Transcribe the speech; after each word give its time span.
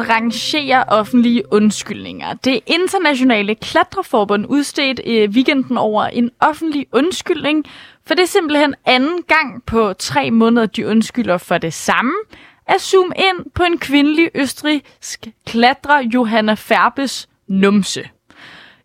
at 0.00 0.08
rangere 0.08 0.84
offentlige 0.88 1.52
undskyldninger. 1.52 2.34
Det 2.34 2.60
internationale 2.66 3.54
klatreforbund 3.54 4.46
udstedte 4.48 5.08
i 5.08 5.16
øh, 5.16 5.30
weekenden 5.30 5.76
over 5.76 6.04
en 6.04 6.30
offentlig 6.40 6.86
undskyldning, 6.92 7.64
for 8.06 8.14
det 8.14 8.22
er 8.22 8.26
simpelthen 8.26 8.74
anden 8.84 9.22
gang 9.22 9.64
på 9.64 9.92
tre 9.92 10.30
måneder, 10.30 10.66
de 10.66 10.86
undskylder 10.86 11.38
for 11.38 11.58
det 11.58 11.74
samme. 11.74 12.12
At 12.66 12.80
zoome 12.80 13.14
ind 13.16 13.50
på 13.54 13.62
en 13.62 13.78
kvindelig 13.78 14.30
østrisk 14.34 15.28
klatrer, 15.46 16.02
Johanna 16.14 16.54
Ferbes 16.54 17.28
numse. 17.48 18.08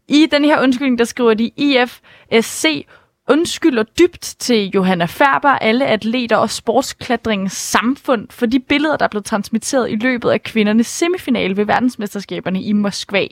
I 0.07 0.27
den 0.31 0.45
her 0.45 0.61
undskyldning, 0.63 0.99
der 0.99 1.05
skriver 1.05 1.33
de 1.33 1.51
IFSC 1.57 2.85
undskylder 3.29 3.83
dybt 3.83 4.35
til 4.39 4.69
Johanna 4.69 5.05
Færber, 5.05 5.49
alle 5.49 5.85
atleter 5.85 6.37
og 6.37 6.49
sportsklatringens 6.49 7.53
samfund 7.53 8.27
for 8.29 8.45
de 8.45 8.59
billeder, 8.59 8.97
der 8.97 9.07
blev 9.07 9.23
transmitteret 9.23 9.91
i 9.91 9.95
løbet 9.95 10.29
af 10.29 10.43
kvindernes 10.43 10.87
semifinale 10.87 11.57
ved 11.57 11.65
verdensmesterskaberne 11.65 12.61
i 12.61 12.73
Moskva. 12.73 13.27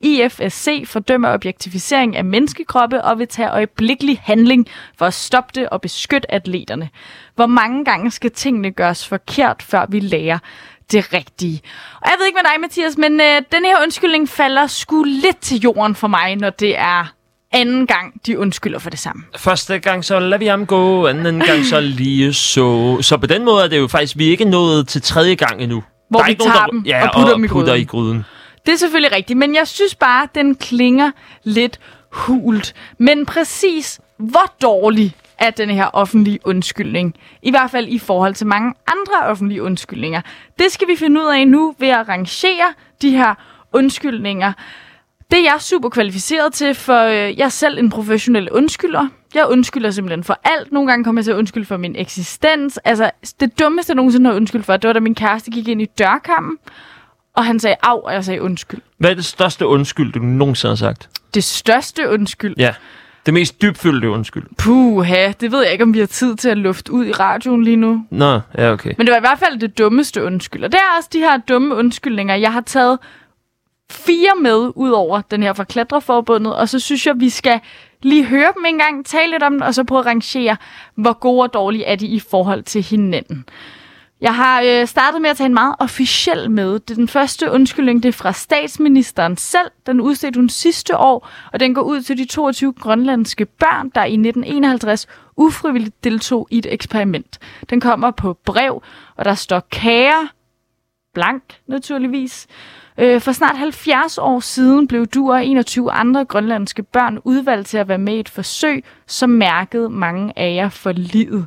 IFSC 0.00 0.84
fordømmer 0.86 1.32
objektificering 1.34 2.16
af 2.16 2.24
menneskekroppe 2.24 3.04
og 3.04 3.18
vil 3.18 3.28
tage 3.28 3.50
øjeblikkelig 3.50 4.20
handling 4.24 4.66
for 4.98 5.06
at 5.06 5.14
stoppe 5.14 5.52
det 5.54 5.68
og 5.68 5.80
beskytte 5.80 6.34
atleterne. 6.34 6.88
Hvor 7.34 7.46
mange 7.46 7.84
gange 7.84 8.10
skal 8.10 8.30
tingene 8.30 8.70
gøres 8.70 9.08
forkert, 9.08 9.62
før 9.62 9.86
vi 9.88 10.00
lærer 10.00 10.38
det 10.92 11.12
rigtige. 11.12 11.60
Og 12.00 12.10
jeg 12.10 12.14
ved 12.18 12.26
ikke 12.26 12.38
med 12.42 12.50
dig, 12.52 12.60
Mathias, 12.60 12.98
men 12.98 13.20
øh, 13.20 13.42
den 13.52 13.64
her 13.64 13.82
undskyldning 13.82 14.28
falder 14.28 14.66
sgu 14.66 15.02
lidt 15.02 15.38
til 15.38 15.60
jorden 15.60 15.94
for 15.94 16.08
mig, 16.08 16.36
når 16.36 16.50
det 16.50 16.78
er 16.78 17.12
anden 17.52 17.86
gang, 17.86 18.20
de 18.26 18.38
undskylder 18.38 18.78
for 18.78 18.90
det 18.90 18.98
samme. 18.98 19.22
Første 19.36 19.78
gang 19.78 20.04
så 20.04 20.18
lader 20.18 20.38
vi 20.38 20.46
ham 20.46 20.66
gå, 20.66 21.06
anden 21.06 21.40
gang 21.40 21.64
så 21.64 21.80
lige 21.80 22.34
så. 22.34 22.98
Så 23.02 23.16
på 23.16 23.26
den 23.26 23.44
måde 23.44 23.64
er 23.64 23.68
det 23.68 23.78
jo 23.78 23.88
faktisk, 23.88 24.18
vi 24.18 24.26
er 24.26 24.30
ikke 24.30 24.44
nået 24.44 24.88
til 24.88 25.02
tredje 25.02 25.34
gang 25.34 25.62
endnu. 25.62 25.82
Hvor 26.08 26.18
der 26.18 26.24
er 26.24 26.26
vi 26.26 26.30
ikke 26.30 26.42
tager 26.42 26.54
nogen, 26.54 26.74
dem 26.76 26.84
der, 26.84 26.98
ja, 26.98 27.08
og 27.08 27.14
putter 27.14 27.32
og 27.32 27.36
dem 27.36 27.44
i 27.44 27.48
putter 27.48 27.72
gryden. 27.72 27.82
i 27.82 27.84
gryden. 27.84 28.24
Det 28.66 28.72
er 28.72 28.76
selvfølgelig 28.76 29.16
rigtigt, 29.16 29.38
men 29.38 29.54
jeg 29.54 29.68
synes 29.68 29.94
bare, 29.94 30.28
den 30.34 30.54
klinger 30.54 31.10
lidt 31.44 31.78
hult. 32.10 32.74
Men 32.98 33.26
præcis 33.26 34.00
hvor 34.18 34.54
dårlig 34.62 35.14
er 35.38 35.50
den 35.50 35.70
her 35.70 35.86
offentlige 35.92 36.38
undskyldning? 36.44 37.14
I 37.42 37.50
hvert 37.50 37.70
fald 37.70 37.88
i 37.88 37.98
forhold 37.98 38.34
til 38.34 38.46
mange 38.46 38.74
andre 38.86 39.28
offentlige 39.30 39.62
undskyldninger. 39.62 40.20
Det 40.58 40.72
skal 40.72 40.88
vi 40.88 40.96
finde 40.96 41.20
ud 41.20 41.26
af 41.26 41.48
nu 41.48 41.74
ved 41.78 41.88
at 41.88 42.08
rangere 42.08 42.74
de 43.02 43.10
her 43.10 43.34
undskyldninger. 43.72 44.52
Det 45.32 45.40
er 45.40 45.42
jeg 45.42 45.56
super 45.60 45.88
kvalificeret 45.88 46.52
til, 46.52 46.74
for 46.74 47.04
øh, 47.04 47.38
jeg 47.38 47.44
er 47.44 47.48
selv 47.48 47.78
en 47.78 47.90
professionel 47.90 48.50
undskylder. 48.50 49.06
Jeg 49.34 49.46
undskylder 49.46 49.90
simpelthen 49.90 50.24
for 50.24 50.40
alt. 50.44 50.72
Nogle 50.72 50.90
gange 50.90 51.04
kommer 51.04 51.20
jeg 51.20 51.24
til 51.24 51.32
at 51.32 51.36
undskylde 51.36 51.66
for 51.66 51.76
min 51.76 51.96
eksistens. 51.96 52.78
Altså, 52.84 53.10
det 53.40 53.58
dummeste, 53.58 53.90
jeg 53.90 53.96
nogensinde 53.96 54.30
har 54.30 54.36
undskyldt 54.36 54.66
for, 54.66 54.76
det 54.76 54.88
var, 54.88 54.92
da 54.92 55.00
min 55.00 55.14
kæreste 55.14 55.50
gik 55.50 55.68
ind 55.68 55.82
i 55.82 55.84
dørkampen, 55.84 56.58
og 57.36 57.44
han 57.44 57.60
sagde 57.60 57.76
af, 57.82 57.98
og 57.98 58.12
jeg 58.12 58.24
sagde 58.24 58.42
undskyld. 58.42 58.80
Hvad 58.98 59.10
er 59.10 59.14
det 59.14 59.24
største 59.24 59.66
undskyld, 59.66 60.12
du 60.12 60.18
nogensinde 60.18 60.70
har 60.70 60.76
sagt? 60.76 61.10
Det 61.34 61.44
største 61.44 62.08
undskyld. 62.08 62.54
Ja. 62.58 62.74
Det 63.26 63.34
mest 63.34 63.62
dybfølte 63.62 64.10
undskyld. 64.10 64.44
Puha, 64.58 65.32
det 65.40 65.52
ved 65.52 65.62
jeg 65.62 65.72
ikke, 65.72 65.84
om 65.84 65.94
vi 65.94 65.98
har 65.98 66.06
tid 66.06 66.36
til 66.36 66.48
at 66.48 66.58
lufte 66.58 66.92
ud 66.92 67.06
i 67.06 67.12
radioen 67.12 67.64
lige 67.64 67.76
nu. 67.76 68.06
Nå, 68.10 68.40
ja, 68.58 68.72
okay. 68.72 68.92
Men 68.98 69.06
det 69.06 69.12
var 69.12 69.18
i 69.18 69.20
hvert 69.20 69.38
fald 69.38 69.60
det 69.60 69.78
dummeste 69.78 70.24
undskyld. 70.24 70.64
Og 70.64 70.72
det 70.72 70.78
er 70.78 70.96
også 70.98 71.08
de 71.12 71.18
her 71.18 71.36
dumme 71.36 71.74
undskyldninger. 71.74 72.34
Jeg 72.34 72.52
har 72.52 72.60
taget 72.60 72.98
fire 73.92 74.40
med 74.40 74.72
ud 74.74 74.90
over 74.90 75.20
den 75.20 75.42
her 75.42 75.52
fra 75.52 75.64
Klatreforbundet, 75.64 76.56
og 76.56 76.68
så 76.68 76.78
synes 76.78 77.06
jeg, 77.06 77.14
vi 77.20 77.28
skal 77.28 77.60
lige 78.02 78.24
høre 78.24 78.48
dem 78.56 78.64
en 78.64 78.78
gang, 78.78 79.06
tale 79.06 79.30
lidt 79.30 79.42
om 79.42 79.52
den, 79.52 79.62
og 79.62 79.74
så 79.74 79.84
prøve 79.84 79.98
at 79.98 80.06
rangere, 80.06 80.56
hvor 80.94 81.12
gode 81.12 81.42
og 81.42 81.54
dårlige 81.54 81.84
er 81.84 81.96
de 81.96 82.06
i 82.06 82.20
forhold 82.20 82.62
til 82.62 82.82
hinanden. 82.82 83.44
Jeg 84.22 84.34
har 84.34 84.62
øh, 84.62 84.86
startet 84.86 85.22
med 85.22 85.30
at 85.30 85.36
tage 85.36 85.46
en 85.46 85.54
meget 85.54 85.74
officiel 85.78 86.50
med. 86.50 86.72
Det 86.72 86.90
er 86.90 86.94
den 86.94 87.08
første 87.08 87.50
undskyldning, 87.50 88.02
det 88.02 88.08
er 88.08 88.12
fra 88.12 88.32
statsministeren 88.32 89.36
selv. 89.36 89.70
Den 89.86 90.00
udstedte 90.00 90.38
hun 90.38 90.48
sidste 90.48 90.96
år, 90.96 91.28
og 91.52 91.60
den 91.60 91.74
går 91.74 91.82
ud 91.82 92.02
til 92.02 92.18
de 92.18 92.24
22 92.24 92.72
grønlandske 92.72 93.44
børn, 93.44 93.90
der 93.94 94.04
i 94.04 94.12
1951 94.12 95.06
ufrivilligt 95.36 96.04
deltog 96.04 96.48
i 96.50 96.58
et 96.58 96.66
eksperiment. 96.70 97.38
Den 97.70 97.80
kommer 97.80 98.10
på 98.10 98.38
brev, 98.44 98.82
og 99.16 99.24
der 99.24 99.34
står 99.34 99.60
kære, 99.70 100.28
blank 101.14 101.42
naturligvis. 101.66 102.46
Øh, 102.98 103.20
For 103.20 103.32
snart 103.32 103.56
70 103.58 104.18
år 104.18 104.40
siden 104.40 104.88
blev 104.88 105.06
du 105.06 105.32
og 105.32 105.46
21 105.46 105.92
andre 105.92 106.24
grønlandske 106.24 106.82
børn 106.82 107.18
udvalgt 107.24 107.68
til 107.68 107.78
at 107.78 107.88
være 107.88 107.98
med 107.98 108.14
i 108.14 108.20
et 108.20 108.28
forsøg, 108.28 108.84
som 109.06 109.30
mærkede 109.30 109.90
mange 109.90 110.32
af 110.36 110.54
jer 110.54 110.68
for 110.68 110.92
livet. 110.92 111.46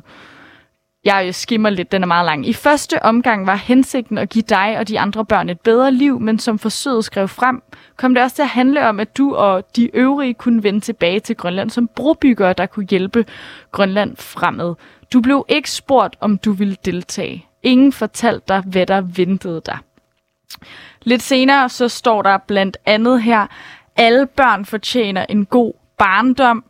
Jeg 1.04 1.34
skimmer 1.34 1.70
lidt, 1.70 1.92
den 1.92 2.02
er 2.02 2.06
meget 2.06 2.26
lang. 2.26 2.48
I 2.48 2.52
første 2.52 3.02
omgang 3.02 3.46
var 3.46 3.54
hensigten 3.54 4.18
at 4.18 4.28
give 4.28 4.44
dig 4.48 4.78
og 4.78 4.88
de 4.88 5.00
andre 5.00 5.24
børn 5.24 5.48
et 5.48 5.60
bedre 5.60 5.92
liv, 5.92 6.20
men 6.20 6.38
som 6.38 6.58
forsøget 6.58 7.04
skrev 7.04 7.28
frem, 7.28 7.62
kom 7.96 8.14
det 8.14 8.22
også 8.22 8.36
til 8.36 8.42
at 8.42 8.48
handle 8.48 8.88
om, 8.88 9.00
at 9.00 9.16
du 9.16 9.34
og 9.34 9.76
de 9.76 9.96
øvrige 9.96 10.34
kunne 10.34 10.62
vende 10.62 10.80
tilbage 10.80 11.20
til 11.20 11.36
Grønland 11.36 11.70
som 11.70 11.88
brobyggere, 11.96 12.52
der 12.52 12.66
kunne 12.66 12.86
hjælpe 12.90 13.24
Grønland 13.72 14.16
fremad. 14.16 14.74
Du 15.12 15.20
blev 15.20 15.44
ikke 15.48 15.70
spurgt, 15.70 16.16
om 16.20 16.38
du 16.38 16.52
ville 16.52 16.76
deltage. 16.84 17.45
Ingen 17.62 17.92
fortalte 17.92 18.44
dig, 18.48 18.60
hvad 18.66 18.86
der 18.86 19.00
ventede 19.00 19.62
dig. 19.66 19.78
Lidt 21.02 21.22
senere 21.22 21.68
så 21.68 21.88
står 21.88 22.22
der 22.22 22.38
blandt 22.38 22.76
andet 22.86 23.22
her, 23.22 23.46
alle 23.96 24.26
børn 24.26 24.64
fortjener 24.64 25.26
en 25.28 25.46
god 25.46 25.72
barndom. 25.98 26.64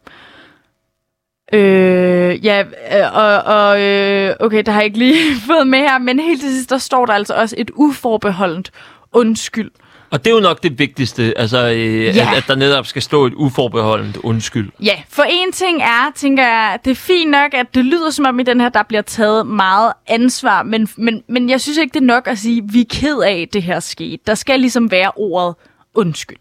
Øh, 1.53 2.45
ja, 2.45 2.61
øh, 2.63 3.15
og, 3.15 3.43
og 3.43 3.83
øh, 3.83 4.35
okay, 4.41 4.63
der 4.67 4.73
har 4.73 4.81
jeg 4.81 4.87
ikke 4.87 4.99
lige 4.99 5.35
fået 5.51 5.67
med 5.67 5.79
her, 5.79 5.99
men 5.99 6.21
helt 6.21 6.41
til 6.41 6.51
sidst, 6.51 6.71
der 6.71 6.79
står 6.79 7.07
der 7.07 7.13
altså 7.13 7.35
også 7.35 7.57
et 7.59 7.71
uforbeholdent 7.75 8.71
undskyld. 9.13 9.71
Og 10.11 10.25
det 10.25 10.31
er 10.31 10.35
jo 10.35 10.41
nok 10.41 10.63
det 10.63 10.79
vigtigste, 10.79 11.39
altså, 11.39 11.69
øh, 11.69 12.05
Ja. 12.05 12.11
at, 12.11 12.37
at 12.37 12.45
der 12.49 12.55
netop 12.55 12.87
skal 12.87 13.03
stå 13.03 13.27
et 13.27 13.35
uforbeholdent 13.35 14.17
undskyld. 14.17 14.71
Ja, 14.83 15.03
for 15.09 15.23
en 15.23 15.53
ting 15.53 15.83
er, 15.83 16.13
tænker 16.17 16.43
jeg, 16.43 16.79
det 16.85 16.91
er 16.91 16.95
fint 16.95 17.31
nok, 17.31 17.55
at 17.55 17.67
det 17.75 17.85
lyder 17.85 18.11
som 18.11 18.27
om 18.27 18.41
i 18.41 18.43
den 18.43 18.61
her, 18.61 18.69
der 18.69 18.83
bliver 18.83 19.03
taget 19.03 19.47
meget 19.47 19.93
ansvar, 20.07 20.63
men, 20.63 20.89
men, 20.97 21.23
men 21.29 21.51
jeg 21.51 21.61
synes 21.61 21.79
ikke, 21.79 21.95
det 21.95 22.01
er 22.01 22.05
nok 22.07 22.29
at 22.29 22.39
sige, 22.39 22.63
vi 22.73 22.81
er 22.81 22.85
ked 22.91 23.19
af, 23.19 23.41
at 23.49 23.53
det 23.53 23.63
her 23.63 23.81
skete. 23.81 24.19
Der 24.27 24.35
skal 24.35 24.61
ligesom 24.61 24.91
være 24.91 25.11
ordet 25.17 25.55
undskyld. 25.95 26.39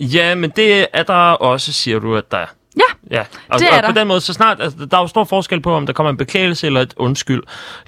Ja, 0.00 0.34
men 0.34 0.50
det 0.56 0.86
er 0.92 1.02
der 1.02 1.14
også, 1.32 1.72
siger 1.72 1.98
du, 1.98 2.16
at 2.16 2.30
der 2.30 2.38
er. 2.38 2.46
Ja, 2.76 2.82
Ja, 3.10 3.20
og, 3.48 3.58
Det 3.58 3.68
er 3.72 3.76
og 3.76 3.82
der. 3.82 3.92
på 3.92 3.98
den 3.98 4.08
måde, 4.08 4.20
så 4.20 4.32
snart, 4.32 4.60
altså, 4.60 4.86
der 4.90 4.96
er 4.96 5.00
jo 5.00 5.06
stor 5.06 5.24
forskel 5.24 5.60
på, 5.60 5.74
om 5.74 5.86
der 5.86 5.92
kommer 5.92 6.10
en 6.10 6.16
beklagelse 6.16 6.66
eller 6.66 6.80
et 6.80 6.94
undskyld. 6.96 7.42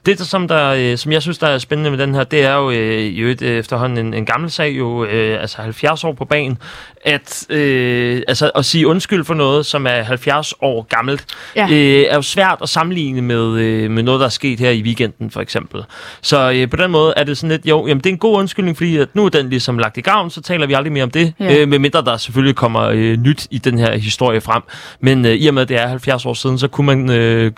Det, 0.06 0.18
der, 0.18 0.24
som, 0.24 0.48
der, 0.48 0.74
øh, 0.78 0.98
som 0.98 1.12
jeg 1.12 1.22
synes, 1.22 1.38
der 1.38 1.46
er 1.46 1.58
spændende 1.58 1.90
med 1.90 1.98
den 1.98 2.14
her, 2.14 2.24
det 2.24 2.44
er 2.44 2.54
jo 2.54 2.70
øh, 2.70 3.20
jo 3.20 3.28
et, 3.28 3.42
øh, 3.42 3.58
efterhånden 3.58 4.06
en, 4.06 4.14
en 4.14 4.26
gammel 4.26 4.50
sag, 4.50 4.78
jo 4.78 5.04
øh, 5.04 5.40
altså 5.40 5.62
70 5.62 6.04
år 6.04 6.12
på 6.12 6.24
banen, 6.24 6.58
at, 7.04 7.46
øh, 7.50 8.22
altså, 8.28 8.50
at 8.54 8.64
sige 8.64 8.86
undskyld 8.86 9.24
for 9.24 9.34
noget, 9.34 9.66
som 9.66 9.86
er 9.86 10.02
70 10.02 10.54
år 10.60 10.82
gammelt, 10.82 11.24
Ja. 11.56 11.66
øh, 11.70 12.04
er 12.08 12.14
jo 12.14 12.22
svært 12.22 12.58
at 12.62 12.68
sammenligne 12.68 13.22
med, 13.22 13.58
øh, 13.60 13.90
med 13.90 14.02
noget, 14.02 14.20
der 14.20 14.26
er 14.26 14.30
sket 14.30 14.60
her 14.60 14.70
i 14.70 14.82
weekenden, 14.82 15.30
for 15.30 15.40
eksempel. 15.40 15.82
Så 16.22 16.50
øh, 16.52 16.70
på 16.70 16.76
den 16.76 16.90
måde 16.90 17.14
er 17.16 17.24
det 17.24 17.38
sådan 17.38 17.50
lidt, 17.50 17.66
jo, 17.66 17.86
jamen, 17.86 17.98
det 18.00 18.06
er 18.06 18.14
en 18.14 18.18
god 18.18 18.38
undskyldning, 18.38 18.76
fordi 18.76 18.96
at 18.96 19.08
nu 19.14 19.24
er 19.24 19.28
den 19.28 19.50
ligesom 19.50 19.78
lagt 19.78 19.96
i 19.96 20.00
gavn, 20.00 20.30
så 20.30 20.40
taler 20.42 20.66
vi 20.66 20.72
aldrig 20.72 20.92
mere 20.92 21.02
om 21.04 21.10
det, 21.10 21.34
Ja. 21.40 21.44
ja. 21.44 21.60
øh, 21.60 21.68
medmindre 21.68 22.02
der 22.04 22.16
selvfølgelig 22.16 22.56
kommer 22.56 22.82
øh, 22.82 23.16
nyt 23.16 23.46
i 23.50 23.58
den 23.58 23.78
her 23.78 23.96
historie 23.96 24.40
frem. 24.40 24.62
Men 25.00 25.26
øh, 25.26 25.32
i 25.32 25.46
og 25.46 25.54
med, 25.54 25.62
at 25.62 25.68
det 25.68 25.80
er 25.80 25.86
70 25.86 26.26
år 26.26 26.34
siden, 26.34 26.58
så 26.58 26.68
kunne 26.68 26.86
man, 26.86 27.10
øh, 27.10 27.52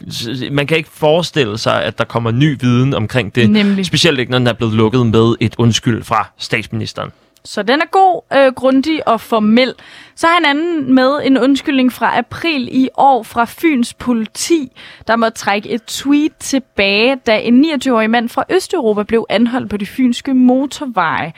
man 0.51 0.67
kan 0.67 0.77
ikke 0.77 0.91
forestille 0.93 1.59
sig, 1.59 1.85
at 1.85 1.99
der 1.99 2.05
kommer 2.05 2.31
ny 2.31 2.57
viden 2.61 2.95
omkring 2.95 3.35
det. 3.35 3.51
Nemlig. 3.51 3.87
Specielt 3.87 4.19
ikke, 4.19 4.31
når 4.31 4.39
den 4.39 4.47
er 4.47 4.53
blevet 4.53 4.75
lukket 4.75 5.07
med 5.07 5.35
et 5.41 5.55
undskyld 5.59 6.03
fra 6.03 6.33
statsministeren. 6.39 7.11
Så 7.47 7.63
den 7.63 7.81
er 7.81 7.87
god, 7.91 8.23
øh, 8.39 8.53
grundig 8.53 9.09
og 9.09 9.21
formel. 9.21 9.75
Så 10.15 10.27
har 10.27 10.35
han 10.35 10.45
anden 10.45 10.95
med 10.95 11.21
en 11.25 11.39
undskyldning 11.39 11.93
fra 11.93 12.19
april 12.19 12.69
i 12.73 12.89
år 12.97 13.23
fra 13.23 13.45
Fyns 13.45 13.95
politi, 13.95 14.73
der 15.07 15.17
må 15.17 15.29
trække 15.31 15.69
et 15.69 15.85
tweet 15.85 16.37
tilbage, 16.41 17.17
da 17.27 17.39
en 17.39 17.65
29-årig 17.65 18.11
mand 18.11 18.29
fra 18.29 18.45
Østeuropa 18.51 19.03
blev 19.03 19.27
anholdt 19.29 19.71
på 19.71 19.77
de 19.77 19.87
fynske 19.87 20.35
motorveje. 20.35 21.33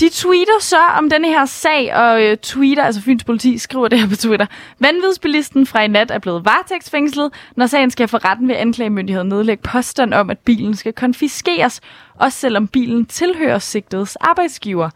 De 0.00 0.08
tweeter 0.12 0.60
så 0.60 0.78
om 0.98 1.10
denne 1.10 1.28
her 1.28 1.46
sag, 1.46 1.94
og 1.94 2.22
øh, 2.22 2.36
tweeter, 2.36 2.82
altså 2.82 3.00
Fyns 3.00 3.24
politi 3.24 3.58
skriver 3.58 3.88
det 3.88 4.00
her 4.00 4.08
på 4.08 4.16
Twitter. 4.16 4.46
Vanvidsbilisten 4.78 5.66
fra 5.66 5.82
i 5.82 5.88
nat 5.88 6.10
er 6.10 6.18
blevet 6.18 6.44
varetægtsfængslet. 6.44 7.32
Når 7.56 7.66
sagen 7.66 7.90
skal 7.90 8.08
for 8.08 8.30
retten 8.30 8.48
ved 8.48 8.56
anklagemyndigheden 8.56 9.28
nedlægge 9.28 9.62
påstand 9.62 10.14
om, 10.14 10.30
at 10.30 10.38
bilen 10.38 10.76
skal 10.76 10.92
konfiskeres, 10.92 11.80
også 12.20 12.38
selvom 12.38 12.68
bilen 12.68 13.06
tilhører 13.06 13.58
sigtedes 13.58 14.16
arbejdsgiver. 14.16 14.90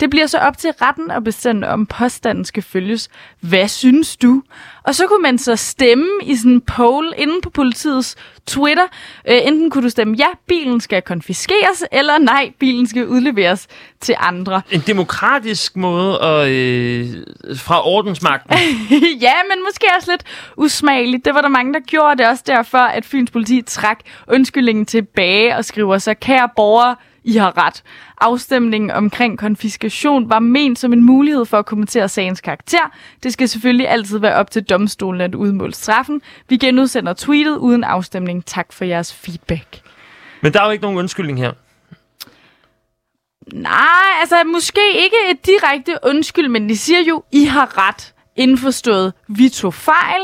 Det 0.00 0.10
bliver 0.10 0.26
så 0.26 0.38
op 0.38 0.58
til 0.58 0.70
retten 0.70 1.10
at 1.10 1.24
bestemme, 1.24 1.68
om 1.68 1.86
påstanden 1.86 2.44
skal 2.44 2.62
følges. 2.62 3.08
Hvad 3.40 3.68
synes 3.68 4.16
du? 4.16 4.42
Og 4.84 4.94
så 4.94 5.06
kunne 5.06 5.22
man 5.22 5.38
så 5.38 5.56
stemme 5.56 6.08
i 6.22 6.36
sådan 6.36 6.52
en 6.52 6.60
poll 6.60 7.12
inde 7.16 7.40
på 7.42 7.50
politiets 7.50 8.16
Twitter. 8.46 8.84
Øh, 9.28 9.38
enten 9.44 9.70
kunne 9.70 9.84
du 9.84 9.88
stemme, 9.88 10.16
ja, 10.18 10.26
bilen 10.46 10.80
skal 10.80 11.02
konfiskeres, 11.02 11.84
eller 11.92 12.18
nej, 12.18 12.52
bilen 12.58 12.86
skal 12.86 13.06
udleveres 13.08 13.66
til 14.00 14.14
andre. 14.18 14.62
En 14.70 14.82
demokratisk 14.86 15.76
måde 15.76 16.22
at, 16.22 16.48
øh, 16.48 17.06
fra 17.56 17.86
ordensmagten. 17.88 18.56
ja, 19.26 19.32
men 19.50 19.64
måske 19.64 19.86
også 19.96 20.10
lidt 20.10 20.24
usmageligt. 20.56 21.24
Det 21.24 21.34
var 21.34 21.40
der 21.40 21.48
mange, 21.48 21.74
der 21.74 21.80
gjorde 21.80 22.16
det 22.18 22.28
også 22.28 22.44
derfor, 22.46 22.78
at 22.78 23.04
Fyns 23.04 23.30
politi 23.30 23.62
trak 23.62 23.98
undskyldningen 24.28 24.86
tilbage 24.86 25.56
og 25.56 25.64
skriver 25.64 25.98
så, 25.98 26.14
kære 26.14 26.48
borgere, 26.64 26.96
I 27.24 27.36
har 27.36 27.66
ret. 27.66 27.82
Afstemningen 28.20 28.90
omkring 28.90 29.38
konfiskation 29.38 30.30
var 30.30 30.38
ment 30.38 30.78
som 30.78 30.92
en 30.92 31.02
mulighed 31.02 31.44
for 31.44 31.58
at 31.58 31.66
kommentere 31.66 32.08
sagens 32.08 32.40
karakter. 32.40 32.90
Det 33.22 33.32
skal 33.32 33.48
selvfølgelig 33.48 33.88
altid 33.88 34.18
være 34.18 34.34
op 34.34 34.50
til 34.50 34.62
domstolen 34.62 35.20
at 35.20 35.34
udmåle 35.34 35.74
straffen. 35.74 36.22
Vi 36.48 36.56
genudsender 36.56 37.12
tweetet 37.12 37.56
uden 37.56 37.84
afstemning. 37.84 38.46
Tak 38.46 38.72
for 38.72 38.84
jeres 38.84 39.14
feedback. 39.14 39.80
Men 40.42 40.52
der 40.52 40.60
er 40.60 40.64
jo 40.64 40.70
ikke 40.70 40.82
nogen 40.82 40.98
undskyldning 40.98 41.38
her. 41.38 41.52
Nej, 43.52 44.20
altså 44.20 44.36
måske 44.52 44.80
ikke 44.96 45.16
et 45.30 45.46
direkte 45.46 45.98
undskyld, 46.02 46.48
men 46.48 46.68
de 46.68 46.76
siger 46.76 47.00
jo, 47.00 47.24
I 47.32 47.44
har 47.44 47.88
ret 47.88 48.14
indforstået, 48.36 49.12
vi 49.28 49.48
tog 49.48 49.74
fejl, 49.74 50.22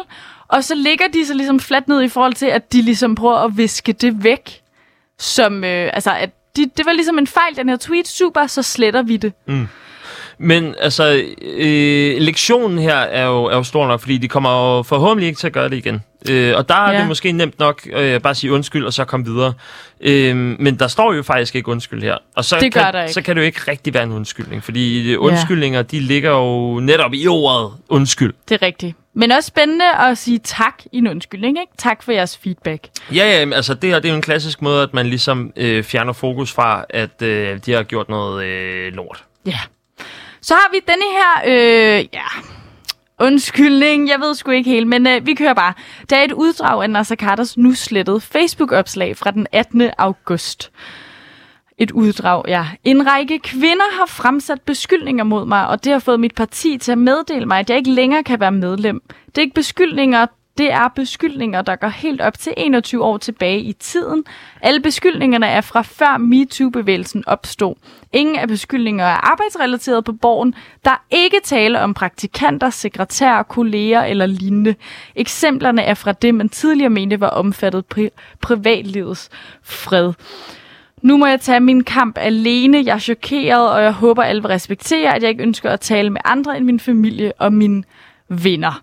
og 0.48 0.64
så 0.64 0.74
ligger 0.74 1.08
de 1.08 1.26
så 1.26 1.34
ligesom 1.34 1.60
fladt 1.60 1.88
ned 1.88 2.02
i 2.02 2.08
forhold 2.08 2.32
til, 2.32 2.46
at 2.46 2.72
de 2.72 2.82
ligesom 2.82 3.14
prøver 3.14 3.36
at 3.36 3.56
viske 3.56 3.92
det 3.92 4.24
væk, 4.24 4.59
som, 5.20 5.64
øh, 5.64 5.90
altså 5.92 6.10
at 6.10 6.30
de, 6.56 6.70
det 6.76 6.86
var 6.86 6.92
ligesom 6.92 7.18
en 7.18 7.26
fejl, 7.26 7.56
den 7.56 7.68
her 7.68 7.76
tweet, 7.76 8.08
super, 8.08 8.46
så 8.46 8.62
sletter 8.62 9.02
vi 9.02 9.16
det. 9.16 9.32
Mm. 9.46 9.68
Men 10.38 10.74
altså, 10.78 11.24
øh, 11.42 12.16
lektionen 12.20 12.78
her 12.78 12.96
er 12.96 13.26
jo, 13.26 13.44
er 13.44 13.56
jo 13.56 13.62
stor 13.62 13.86
nok, 13.86 14.00
fordi 14.00 14.18
de 14.18 14.28
kommer 14.28 14.76
jo 14.76 14.82
forhåbentlig 14.82 15.26
ikke 15.28 15.38
til 15.38 15.46
at 15.46 15.52
gøre 15.52 15.68
det 15.68 15.76
igen. 15.76 16.02
Øh, 16.28 16.56
og 16.56 16.68
der 16.68 16.74
er 16.74 16.92
ja. 16.92 16.98
det 16.98 17.06
måske 17.06 17.32
nemt 17.32 17.58
nok 17.58 17.88
øh, 17.92 18.20
bare 18.20 18.30
at 18.30 18.36
sige 18.36 18.52
undskyld, 18.52 18.84
og 18.84 18.92
så 18.92 19.04
komme 19.04 19.26
videre. 19.26 19.52
Øh, 20.00 20.36
men 20.36 20.78
der 20.78 20.88
står 20.88 21.12
jo 21.12 21.22
faktisk 21.22 21.54
ikke 21.54 21.68
undskyld 21.68 22.02
her. 22.02 22.16
Og 22.36 22.44
så, 22.44 22.56
det 22.60 22.72
kan, 22.72 23.08
så 23.08 23.22
kan 23.22 23.36
det 23.36 23.42
jo 23.42 23.46
ikke 23.46 23.60
rigtig 23.68 23.94
være 23.94 24.02
en 24.02 24.12
undskyldning, 24.12 24.64
fordi 24.64 25.16
undskyldninger, 25.16 25.78
ja. 25.78 25.82
de 25.82 26.00
ligger 26.00 26.30
jo 26.30 26.80
netop 26.80 27.14
i 27.14 27.26
ordet 27.26 27.72
undskyld. 27.88 28.34
Det 28.48 28.54
er 28.54 28.66
rigtigt. 28.66 28.96
Men 29.14 29.32
også 29.32 29.46
spændende 29.46 29.84
at 29.98 30.18
sige 30.18 30.38
tak 30.38 30.82
i 30.92 30.98
en 30.98 31.08
undskyldning, 31.08 31.60
ikke? 31.60 31.72
Tak 31.78 32.02
for 32.02 32.12
jeres 32.12 32.38
feedback. 32.38 32.88
Ja, 33.14 33.14
ja, 33.14 33.54
altså 33.54 33.74
det 33.74 33.90
her 33.90 33.96
det 33.96 34.08
er 34.08 34.12
jo 34.12 34.16
en 34.16 34.22
klassisk 34.22 34.62
måde, 34.62 34.82
at 34.82 34.94
man 34.94 35.06
ligesom 35.06 35.52
øh, 35.56 35.84
fjerner 35.84 36.12
fokus 36.12 36.52
fra, 36.52 36.84
at 36.90 37.22
øh, 37.22 37.58
de 37.66 37.72
har 37.72 37.82
gjort 37.82 38.08
noget 38.08 38.44
øh, 38.44 38.92
lort. 38.92 39.24
Ja. 39.46 39.58
Så 40.42 40.54
har 40.54 40.70
vi 40.72 40.80
denne 40.88 41.04
her, 41.12 41.32
øh, 41.46 42.04
ja, 42.12 42.50
undskyldning, 43.20 44.08
jeg 44.08 44.20
ved 44.20 44.34
sgu 44.34 44.50
ikke 44.50 44.70
helt, 44.70 44.86
men 44.86 45.06
øh, 45.06 45.26
vi 45.26 45.34
kører 45.34 45.54
bare. 45.54 45.74
Der 46.10 46.16
er 46.16 46.24
et 46.24 46.32
uddrag 46.32 46.82
af 46.82 46.90
Nasser 46.90 47.16
Carters 47.16 47.56
nu 47.56 47.74
slettede 47.74 48.20
Facebook-opslag 48.20 49.16
fra 49.16 49.30
den 49.30 49.46
18. 49.52 49.90
august. 49.98 50.70
Et 51.78 51.90
uddrag, 51.90 52.44
ja. 52.48 52.66
En 52.84 53.06
række 53.06 53.38
kvinder 53.38 53.98
har 53.98 54.06
fremsat 54.06 54.60
beskyldninger 54.60 55.24
mod 55.24 55.44
mig, 55.46 55.68
og 55.68 55.84
det 55.84 55.92
har 55.92 55.98
fået 55.98 56.20
mit 56.20 56.34
parti 56.34 56.78
til 56.78 56.92
at 56.92 56.98
meddele 56.98 57.46
mig, 57.46 57.58
at 57.58 57.70
jeg 57.70 57.78
ikke 57.78 57.90
længere 57.90 58.22
kan 58.22 58.40
være 58.40 58.52
medlem. 58.52 59.00
Det 59.26 59.38
er 59.38 59.42
ikke 59.42 59.54
beskyldninger, 59.54 60.26
det 60.60 60.72
er 60.72 60.88
beskyldninger, 60.88 61.62
der 61.62 61.76
går 61.76 61.88
helt 61.88 62.20
op 62.20 62.38
til 62.38 62.54
21 62.56 63.04
år 63.04 63.16
tilbage 63.18 63.60
i 63.60 63.72
tiden. 63.72 64.24
Alle 64.62 64.80
beskyldningerne 64.80 65.46
er 65.46 65.60
fra 65.60 65.82
før 65.82 66.16
MeToo-bevægelsen 66.18 67.24
opstod. 67.26 67.74
Ingen 68.12 68.36
af 68.36 68.48
beskyldninger 68.48 69.04
er 69.04 69.30
arbejdsrelateret 69.32 70.04
på 70.04 70.12
borgen. 70.12 70.54
Der 70.84 70.90
er 70.90 71.04
ikke 71.10 71.36
tale 71.44 71.80
om 71.80 71.94
praktikanter, 71.94 72.70
sekretærer, 72.70 73.42
kolleger 73.42 74.02
eller 74.02 74.26
lignende. 74.26 74.74
Eksemplerne 75.16 75.82
er 75.82 75.94
fra 75.94 76.12
det, 76.12 76.34
man 76.34 76.48
tidligere 76.48 76.90
mente 76.90 77.20
var 77.20 77.28
omfattet 77.28 77.84
pri- 77.94 78.36
privatlivets 78.40 79.28
fred. 79.62 80.12
Nu 81.02 81.16
må 81.16 81.26
jeg 81.26 81.40
tage 81.40 81.60
min 81.60 81.84
kamp 81.84 82.18
alene. 82.18 82.82
Jeg 82.86 82.94
er 82.94 82.98
chokeret, 82.98 83.70
og 83.70 83.82
jeg 83.82 83.92
håber, 83.92 84.22
alle 84.22 84.42
vil 84.42 84.48
respektere, 84.48 85.14
at 85.16 85.22
jeg 85.22 85.30
ikke 85.30 85.42
ønsker 85.42 85.70
at 85.70 85.80
tale 85.80 86.10
med 86.10 86.20
andre 86.24 86.56
end 86.56 86.64
min 86.64 86.80
familie 86.80 87.32
og 87.38 87.52
min 87.52 87.84
vinder. 88.30 88.82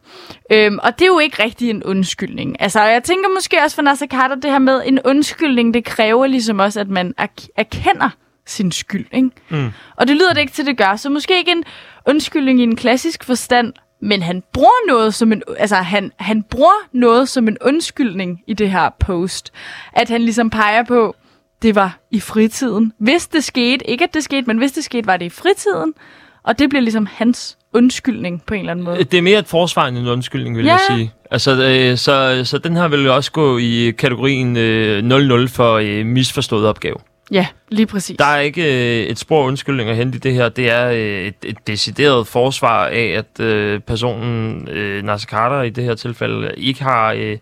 Øhm, 0.52 0.80
og 0.84 1.00
det 1.00 1.02
er 1.02 1.08
jo 1.08 1.20
ikke 1.20 1.44
rigtig 1.44 1.70
en 1.70 1.84
undskyldning. 1.84 2.62
Altså, 2.62 2.82
jeg 2.84 3.04
tænker 3.04 3.30
måske 3.36 3.58
også 3.64 3.76
for 3.76 3.82
Nasser 3.82 4.08
Carter, 4.08 4.36
det 4.36 4.52
her 4.52 4.60
med 4.60 4.82
en 4.86 5.00
undskyldning, 5.06 5.74
det 5.74 5.86
kræver 5.86 6.28
ligesom 6.28 6.60
også, 6.60 6.80
at 6.80 6.90
man 6.90 7.14
er- 7.18 7.48
erkender 7.58 8.10
sin 8.46 8.72
skyld. 8.72 9.06
Ikke? 9.14 9.30
Mm. 9.50 9.70
Og 9.96 10.08
det 10.08 10.16
lyder 10.16 10.34
det 10.34 10.42
ikke 10.42 10.54
til, 10.54 10.66
det 10.66 10.78
gør. 10.78 10.96
Så 10.96 11.10
måske 11.10 11.38
ikke 11.38 11.52
en 11.52 11.64
undskyldning 12.08 12.60
i 12.60 12.64
en 12.64 12.76
klassisk 12.76 13.24
forstand, 13.24 13.74
men 14.02 14.22
han 14.22 14.44
bruger 14.54 14.88
noget 14.88 15.14
som 15.14 15.32
en, 15.32 15.44
altså 15.58 15.76
han, 15.76 16.12
han 16.20 16.44
bruger 16.44 16.88
noget 16.94 17.30
som 17.30 17.48
en 17.48 17.58
undskyldning 17.62 18.40
i 18.48 18.54
det 18.54 18.70
her 18.72 18.90
post. 19.00 19.54
At 19.94 20.10
han 20.10 20.22
ligesom 20.22 20.50
peger 20.50 20.84
på, 20.84 21.16
det 21.62 21.76
var 21.76 22.00
i 22.12 22.20
fritiden. 22.20 22.94
Hvis 23.00 23.28
det 23.28 23.44
skete, 23.44 23.90
ikke 23.90 24.04
at 24.04 24.14
det 24.14 24.24
skete, 24.24 24.48
men 24.48 24.58
hvis 24.58 24.72
det 24.72 24.84
skete, 24.84 25.08
var 25.08 25.18
det 25.18 25.26
i 25.26 25.30
fritiden. 25.30 25.94
Og 26.44 26.60
det 26.60 26.70
bliver 26.70 26.82
ligesom 26.82 27.06
hans 27.12 27.58
undskyldning 27.78 28.44
på 28.48 28.54
en 28.54 28.60
eller 28.60 28.72
anden 28.72 28.86
måde. 28.86 29.04
Det 29.04 29.18
er 29.18 29.22
mere 29.22 29.40
et 29.40 29.48
forsvar 29.48 29.88
end 29.88 29.98
en 29.98 30.08
undskyldning, 30.08 30.58
vil 30.58 30.66
Ja. 30.66 30.72
jeg 30.72 30.80
sige. 30.90 31.12
Altså, 31.32 31.52
øh, 31.92 31.98
så, 31.98 32.42
så 32.46 32.58
den 32.58 32.76
her 32.76 32.88
vil 32.88 33.10
også 33.10 33.32
gå 33.32 33.58
i 33.58 33.94
kategorien 33.98 34.58
øh, 34.58 35.44
0-0 35.44 35.48
for 35.48 35.74
øh, 35.74 36.06
misforstået 36.06 36.68
opgave. 36.68 36.96
Ja, 37.32 37.48
lige 37.70 37.86
præcis. 37.86 38.18
Der 38.18 38.26
er 38.26 38.40
ikke 38.40 38.64
øh, 39.02 39.08
et 39.08 39.20
spor 39.20 39.44
undskyldning 39.44 39.90
at 39.90 39.96
hente 39.96 40.16
i 40.16 40.20
det 40.20 40.34
her. 40.34 40.50
Det 40.50 40.72
er 40.72 40.90
øh, 40.90 40.98
et, 41.28 41.36
et 41.44 41.58
decideret 41.68 42.28
forsvar 42.28 42.86
af, 42.88 43.24
at 43.38 43.46
øh, 43.46 43.80
personen, 43.80 44.68
øh, 44.70 45.04
Nasser 45.04 45.28
Carter 45.28 45.62
i 45.62 45.70
det 45.70 45.84
her 45.84 45.96
tilfælde, 45.96 46.52
ikke 46.58 46.84
har, 46.84 47.14
øh, 47.18 47.38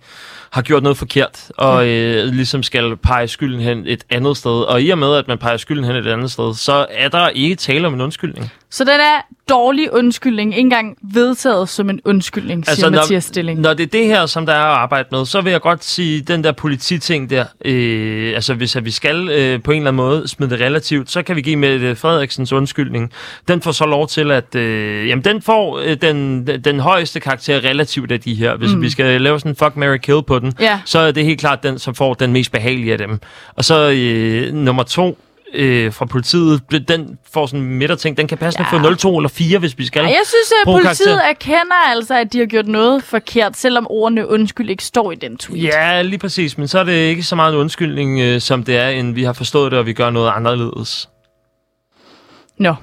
har 0.51 0.61
gjort 0.61 0.83
noget 0.83 0.97
forkert, 0.97 1.51
og 1.57 1.87
øh, 1.87 2.25
ligesom 2.25 2.63
skal 2.63 2.97
pege 2.97 3.27
skylden 3.27 3.59
hen 3.61 3.83
et 3.87 4.03
andet 4.09 4.37
sted. 4.37 4.51
Og 4.61 4.81
i 4.81 4.89
og 4.89 4.97
med, 4.97 5.15
at 5.15 5.27
man 5.27 5.37
peger 5.37 5.57
skylden 5.57 5.83
hen 5.83 5.95
et 5.95 6.07
andet 6.07 6.31
sted, 6.31 6.53
så 6.53 6.85
er 6.89 7.07
der 7.09 7.29
ikke 7.29 7.55
tale 7.55 7.87
om 7.87 7.93
en 7.93 8.01
undskyldning. 8.01 8.51
Så 8.75 8.83
den 8.83 8.94
er 8.94 9.22
dårlig 9.50 9.94
undskyldning, 9.94 10.50
ikke 10.51 10.60
engang 10.60 10.98
vedtaget 11.13 11.69
som 11.69 11.89
en 11.89 12.01
undskyldning, 12.06 12.66
siger 12.66 12.72
altså, 12.72 12.89
Mathias 12.89 13.24
Stilling. 13.24 13.60
når 13.60 13.74
det 13.74 13.83
er 13.83 13.88
det 13.88 14.06
her, 14.06 14.25
som 14.25 14.45
der 14.45 14.54
er 14.54 14.57
at 14.57 14.77
arbejde 14.77 15.07
med, 15.12 15.25
så 15.25 15.42
vil 15.42 15.51
jeg 15.51 15.62
godt 15.62 15.83
sige, 15.83 16.22
den 16.22 16.44
der 16.44 16.51
polititing 16.51 17.30
der, 17.30 17.45
øh, 17.66 18.33
altså 18.36 18.54
hvis 18.54 18.75
at 18.75 18.86
vi 18.86 18.92
skal 18.92 19.30
øh, 19.30 19.63
på 19.63 19.72
en 19.72 19.77
eller 19.77 19.88
anden 19.92 19.95
måde 19.95 20.27
smide 20.27 20.50
det 20.50 20.60
relativt, 20.62 21.12
så 21.12 21.24
kan 21.24 21.36
vi 21.36 21.42
give 21.42 21.56
med 21.56 21.95
Frederiksens 21.95 22.54
undskyldning. 22.54 23.12
Den 23.48 23.62
får 23.62 23.72
så 23.72 23.86
lov 23.86 24.07
til 24.07 24.31
at, 24.31 24.56
øh, 24.56 25.07
jamen 25.07 25.24
den 25.24 25.42
får 25.42 25.80
øh, 25.80 25.98
den, 26.01 26.48
den, 26.48 26.62
den 26.62 26.80
højeste 26.80 27.19
karakter 27.19 27.63
relativt 27.63 28.12
af 28.12 28.19
de 28.19 28.33
her. 28.36 28.56
Hvis 28.56 28.74
mm. 28.74 28.81
vi 28.81 28.89
skal 28.89 29.21
lave 29.21 29.39
sådan 29.39 29.51
en 29.51 29.56
fuck, 29.56 29.75
Mary 29.75 29.98
kill 29.98 30.24
på 30.28 30.39
den, 30.39 30.54
Ja. 30.60 30.80
så 30.86 31.00
er 31.00 31.12
det 31.12 31.25
helt 31.25 31.39
klart 31.39 31.63
den, 31.63 31.80
som 31.80 31.95
får 31.95 32.13
den 32.13 32.33
mest 32.33 32.51
behagelige 32.51 32.92
af 32.92 32.98
dem. 32.98 33.19
Og 33.56 33.66
så 33.66 33.92
øh, 33.92 34.54
nummer 34.54 34.83
to, 34.83 35.18
øh, 35.56 35.94
fra 35.94 36.06
politiet, 36.06 36.62
den 36.88 37.18
får 37.34 37.46
sådan 37.46 37.62
midterting, 37.66 38.18
den 38.18 38.28
kan 38.28 38.38
passende 38.38 38.68
Ja. 38.72 38.78
få 38.78 38.81
0, 38.81 38.98
2 38.98 39.18
eller 39.18 39.30
4, 39.30 39.60
hvis 39.60 39.78
vi 39.78 39.86
skal. 39.86 40.00
Ja, 40.02 40.07
jeg 40.07 40.22
synes, 40.25 40.52
at 40.62 40.66
bruge 40.66 40.81
politiet 40.81 41.07
karakter. 41.07 41.30
erkender 41.30 41.90
altså, 41.90 42.13
at 42.13 42.34
de 42.34 42.40
har 42.40 42.46
gjort 42.46 42.68
noget 42.68 43.04
forkert, 43.04 43.57
selvom 43.57 43.88
ordene 43.90 44.28
undskyld 44.30 44.69
ikke 44.69 44.84
står 44.84 45.12
i 45.12 45.16
den 45.16 45.38
tweet. 45.38 45.64
Ja, 45.64 46.02
lige 46.02 46.19
præcis. 46.19 46.57
Men 46.57 46.68
så 46.68 46.80
er 46.80 46.83
det 46.83 46.94
ikke 46.94 47.24
så 47.24 47.35
meget 47.35 47.54
en 47.54 47.59
undskyldning, 47.59 48.19
øh, 48.19 48.42
som 48.42 48.64
det 48.64 48.78
er, 48.78 48.88
end 48.90 49.14
vi 49.16 49.24
har 49.24 49.33
forstået 49.33 49.71
det, 49.71 49.80
og 49.80 49.85
vi 49.85 49.94
gør 49.94 50.09
noget 50.09 50.31
anderledes. 50.35 51.09
Nå. 52.59 52.76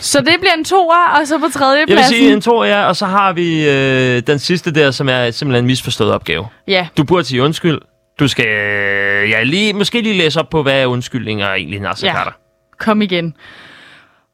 Så 0.00 0.18
det 0.20 0.34
bliver 0.40 0.54
en 0.58 0.64
toer, 0.64 1.18
og 1.20 1.26
så 1.26 1.38
på 1.38 1.46
tredje 1.52 1.78
Jeg 1.78 1.86
vil 1.88 1.94
pladsen. 1.94 2.14
sige 2.14 2.32
en 2.32 2.40
to, 2.40 2.64
ja, 2.64 2.84
og 2.86 2.96
så 2.96 3.06
har 3.06 3.32
vi 3.32 3.68
øh, 3.68 4.22
den 4.26 4.38
sidste 4.38 4.70
der, 4.74 4.90
som 4.90 5.08
er 5.08 5.30
simpelthen 5.30 5.64
en 5.64 5.66
misforstået 5.66 6.12
opgave. 6.12 6.46
Ja, 6.68 6.88
Du 6.96 7.04
burde 7.04 7.24
sige 7.24 7.42
undskyld. 7.42 7.78
Du 8.18 8.28
skal 8.28 8.46
øh, 8.46 9.30
ja, 9.30 9.42
lige, 9.42 9.72
måske 9.72 10.00
lige 10.00 10.18
læse 10.18 10.40
op 10.40 10.50
på, 10.50 10.62
hvad 10.62 10.82
er 10.82 10.86
undskyldninger 10.86 11.48
egentlig, 11.52 11.80
Nasser 11.80 12.06
ja. 12.06 12.14
Carter. 12.14 12.32
kom 12.78 13.02
igen. 13.02 13.34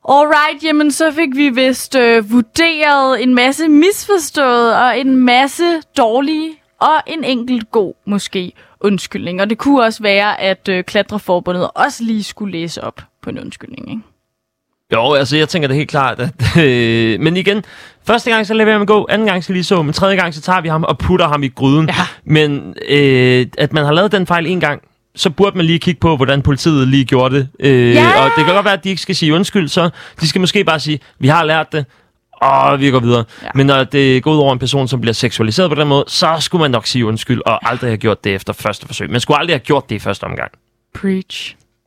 Alright, 0.08 0.64
jamen 0.64 0.90
så 0.92 1.12
fik 1.12 1.28
vi 1.36 1.48
vist 1.48 1.96
øh, 1.96 2.30
vurderet 2.30 3.22
en 3.22 3.34
masse 3.34 3.68
misforstået, 3.68 4.76
og 4.76 4.98
en 4.98 5.16
masse 5.16 5.80
dårlige, 5.96 6.50
og 6.80 7.02
en 7.06 7.24
enkelt 7.24 7.70
god, 7.70 7.94
måske, 8.06 8.52
undskyldning. 8.80 9.40
Og 9.40 9.50
det 9.50 9.58
kunne 9.58 9.82
også 9.82 10.02
være, 10.02 10.40
at 10.40 10.68
øh, 10.68 10.84
Klatreforbundet 10.84 11.70
også 11.74 12.04
lige 12.04 12.24
skulle 12.24 12.52
læse 12.52 12.84
op 12.84 13.00
på 13.22 13.30
en 13.30 13.38
undskyldning, 13.38 13.90
ikke? 13.90 14.02
Jo, 14.92 15.12
altså 15.12 15.36
jeg 15.36 15.48
tænker 15.48 15.68
det 15.68 15.76
helt 15.76 15.90
klart. 15.90 16.20
At, 16.20 16.30
øh, 16.64 17.20
men 17.20 17.36
igen, 17.36 17.64
første 18.06 18.30
gang 18.30 18.46
så 18.46 18.54
lader 18.54 18.64
vi 18.64 18.72
ham 18.72 18.86
gå, 18.86 19.06
anden 19.10 19.26
gang 19.26 19.44
så 19.44 19.52
lige 19.52 19.64
så, 19.64 19.82
men 19.82 19.92
tredje 19.92 20.16
gang 20.16 20.34
så 20.34 20.40
tager 20.40 20.60
vi 20.60 20.68
ham 20.68 20.84
og 20.84 20.98
putter 20.98 21.28
ham 21.28 21.42
i 21.42 21.48
gryden. 21.48 21.88
Ja. 21.88 21.94
Men 22.24 22.74
øh, 22.88 23.46
at 23.58 23.72
man 23.72 23.84
har 23.84 23.92
lavet 23.92 24.12
den 24.12 24.26
fejl 24.26 24.46
en 24.46 24.60
gang, 24.60 24.82
så 25.16 25.30
burde 25.30 25.56
man 25.56 25.66
lige 25.66 25.78
kigge 25.78 26.00
på, 26.00 26.16
hvordan 26.16 26.42
politiet 26.42 26.88
lige 26.88 27.04
gjorde 27.04 27.34
det. 27.36 27.48
Øh, 27.60 27.94
Ja! 27.94 28.24
Og 28.24 28.30
det 28.36 28.44
kan 28.44 28.54
godt 28.54 28.64
være, 28.64 28.74
at 28.74 28.84
de 28.84 28.88
ikke 28.88 29.02
skal 29.02 29.14
sige 29.16 29.34
undskyld, 29.34 29.68
så 29.68 29.90
de 30.20 30.28
skal 30.28 30.40
måske 30.40 30.64
bare 30.64 30.80
sige, 30.80 30.98
vi 31.18 31.28
har 31.28 31.44
lært 31.44 31.72
det, 31.72 31.84
og 32.32 32.80
vi 32.80 32.90
går 32.90 33.00
videre. 33.00 33.24
Ja. 33.42 33.46
Ja. 33.46 33.50
Men 33.54 33.66
når 33.66 33.84
det 33.84 34.22
går 34.22 34.32
ud 34.32 34.38
over 34.38 34.52
en 34.52 34.58
person, 34.58 34.88
som 34.88 35.00
bliver 35.00 35.14
seksualiseret 35.14 35.70
på 35.70 35.74
den 35.74 35.88
måde, 35.88 36.04
så 36.08 36.36
skulle 36.40 36.62
man 36.62 36.70
nok 36.70 36.86
sige 36.86 37.06
undskyld, 37.06 37.40
og 37.46 37.70
aldrig 37.70 37.90
have 37.90 37.96
gjort 37.98 38.24
det 38.24 38.34
efter 38.34 38.52
første 38.52 38.86
forsøg. 38.86 39.10
Man 39.10 39.20
skulle 39.20 39.38
aldrig 39.38 39.54
have 39.54 39.60
gjort 39.64 39.88
det 39.88 39.94
i 39.96 39.98
første 39.98 40.24
omgang. 40.24 40.50
Preach. 40.94 41.54